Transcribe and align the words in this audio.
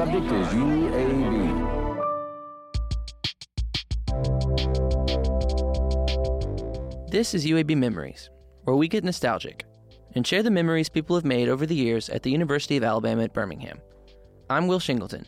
subject 0.00 0.32
is 0.32 0.48
UAB. 0.48 1.60
This 7.10 7.34
is 7.34 7.44
UAB 7.44 7.76
Memories, 7.76 8.30
where 8.64 8.76
we 8.76 8.88
get 8.88 9.04
nostalgic 9.04 9.66
and 10.14 10.26
share 10.26 10.42
the 10.42 10.50
memories 10.50 10.88
people 10.88 11.16
have 11.16 11.26
made 11.26 11.50
over 11.50 11.66
the 11.66 11.74
years 11.74 12.08
at 12.08 12.22
the 12.22 12.30
University 12.30 12.78
of 12.78 12.82
Alabama 12.82 13.24
at 13.24 13.34
Birmingham. 13.34 13.78
I'm 14.48 14.68
Will 14.68 14.80
Shingleton, 14.80 15.26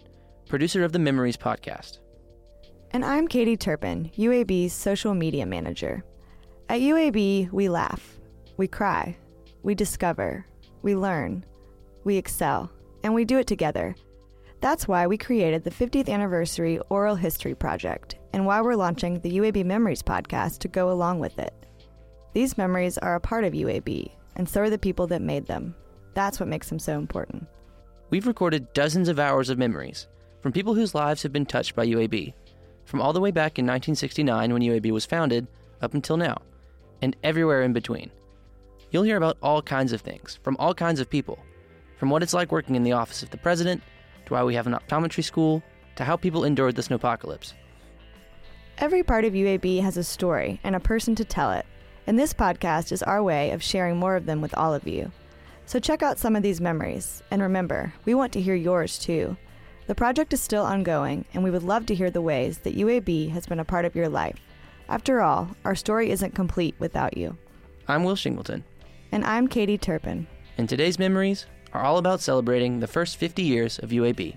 producer 0.48 0.84
of 0.84 0.93
the 0.93 0.98
Memories 0.98 1.36
podcast. 1.36 1.98
And 2.93 3.04
I'm 3.04 3.29
Katie 3.29 3.59
Turpin, 3.59 4.11
UAB's 4.16 4.73
social 4.73 5.12
media 5.12 5.45
manager. 5.45 6.02
At 6.70 6.80
UAB, 6.80 7.52
we 7.52 7.68
laugh, 7.68 8.18
we 8.57 8.68
cry, 8.68 9.18
we 9.62 9.75
discover, 9.75 10.46
we 10.80 10.96
learn, 10.96 11.45
we 12.04 12.16
excel, 12.16 12.73
and 13.04 13.12
we 13.12 13.27
do 13.27 13.36
it 13.36 13.46
together. 13.46 13.95
That's 14.62 14.87
why 14.87 15.09
we 15.09 15.19
created 15.19 15.65
the 15.65 15.73
50th 15.73 16.09
anniversary 16.09 16.79
Oral 16.89 17.16
History 17.16 17.52
Project, 17.52 18.15
and 18.33 18.47
why 18.47 18.61
we're 18.61 18.77
launching 18.77 19.19
the 19.19 19.38
UAB 19.38 19.65
Memories 19.65 20.05
podcast 20.05 20.61
to 20.61 20.69
go 20.69 20.93
along 20.93 21.19
with 21.19 21.37
it. 21.41 21.52
These 22.33 22.57
memories 22.57 22.97
are 22.97 23.16
a 23.16 23.21
part 23.21 23.43
of 23.43 23.55
UAB, 23.55 24.12
and 24.37 24.48
so 24.48 24.61
are 24.61 24.71
the 24.71 24.79
people 24.79 25.09
that 25.09 25.21
made 25.21 25.47
them. 25.47 25.75
That's 26.15 26.38
what 26.38 26.48
makes 26.48 26.69
them 26.69 26.79
so 26.79 26.97
important. 26.97 27.45
We've 28.11 28.29
recorded 28.29 28.73
dozens 28.73 29.09
of 29.09 29.19
hours 29.19 29.51
of 29.51 29.59
memories 29.59 30.07
from 30.41 30.52
people 30.52 30.74
whose 30.74 30.95
lives 30.95 31.24
have 31.24 31.33
been 31.33 31.45
touched 31.45 31.74
by 31.74 31.85
UAB, 31.88 32.33
from 32.85 33.02
all 33.02 33.13
the 33.13 33.21
way 33.21 33.33
back 33.33 33.59
in 33.59 33.66
1969 33.66 34.52
when 34.52 34.63
UAB 34.63 34.93
was 34.93 35.05
founded 35.05 35.49
up 35.80 35.95
until 35.95 36.16
now, 36.16 36.41
and 37.01 37.16
everywhere 37.24 37.63
in 37.63 37.73
between. 37.73 38.13
You'll 38.93 39.02
hear 39.02 39.16
about 39.16 39.38
all 39.43 39.60
kinds 39.60 39.93
of 39.93 40.02
things 40.02 40.38
from 40.45 40.57
all 40.60 40.73
kinds 40.73 41.01
of 41.01 41.10
people, 41.10 41.41
from 41.97 42.10
what 42.10 42.23
it's 42.23 42.35
like 42.35 42.52
working 42.52 42.77
in 42.77 42.85
the 42.85 42.93
office 42.93 43.24
of 43.24 43.30
the 43.30 43.38
president, 43.38 43.83
to 44.26 44.34
why 44.34 44.42
we 44.44 44.54
have 44.54 44.66
an 44.66 44.74
optometry 44.74 45.24
school, 45.24 45.62
to 45.96 46.04
how 46.04 46.16
people 46.16 46.45
endured 46.45 46.74
the 46.76 46.82
snowpocalypse. 46.82 47.52
Every 48.79 49.02
part 49.02 49.24
of 49.24 49.34
UAB 49.34 49.80
has 49.82 49.96
a 49.96 50.04
story 50.04 50.60
and 50.64 50.74
a 50.74 50.80
person 50.80 51.14
to 51.16 51.24
tell 51.24 51.52
it, 51.52 51.66
and 52.06 52.18
this 52.18 52.32
podcast 52.32 52.90
is 52.92 53.02
our 53.02 53.23
way 53.23 53.51
of 53.51 53.62
sharing 53.62 53.96
more 53.98 54.16
of 54.16 54.26
them 54.26 54.40
with 54.40 54.56
all 54.56 54.74
of 54.74 54.87
you. 54.88 55.12
So 55.66 55.79
check 55.79 56.02
out 56.02 56.18
some 56.18 56.34
of 56.34 56.42
these 56.42 56.60
memories, 56.60 57.23
and 57.30 57.40
remember, 57.42 57.92
we 58.04 58.14
want 58.14 58.32
to 58.32 58.40
hear 58.40 58.54
yours 58.54 58.98
too. 58.98 59.37
The 59.87 59.95
project 59.95 60.32
is 60.32 60.40
still 60.40 60.64
ongoing, 60.64 61.24
and 61.34 61.45
we 61.45 61.51
would 61.51 61.62
love 61.62 61.86
to 61.86 61.95
hear 61.95 62.10
the 62.10 62.23
ways 62.23 62.59
that 62.59 62.76
UAB 62.76 63.30
has 63.30 63.46
been 63.46 63.60
a 63.60 63.64
part 63.64 63.84
of 63.84 63.95
your 63.95 64.09
life. 64.09 64.38
After 64.88 65.20
all, 65.20 65.48
our 65.64 65.75
story 65.75 66.10
isn't 66.10 66.34
complete 66.34 66.75
without 66.78 67.16
you. 67.16 67.36
I'm 67.88 68.04
Will 68.04 68.16
Shingleton, 68.16 68.62
And 69.12 69.25
I'm 69.25 69.47
Katie 69.48 69.78
Turpin. 69.78 70.26
and 70.59 70.69
today's 70.69 70.98
memories 70.98 71.47
are 71.72 71.82
all 71.82 71.98
about 71.98 72.20
celebrating 72.20 72.81
the 72.81 72.87
first 72.87 73.16
50 73.16 73.42
years 73.42 73.78
of 73.78 73.91
UAB. 73.91 74.37